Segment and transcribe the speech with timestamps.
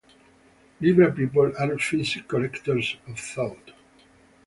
[0.79, 3.71] Libra people are psychic collectors of thought.